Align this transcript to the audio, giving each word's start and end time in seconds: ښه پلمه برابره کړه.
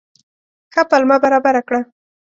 ښه 0.73 0.81
پلمه 0.89 1.17
برابره 1.23 1.61
کړه. 1.67 1.81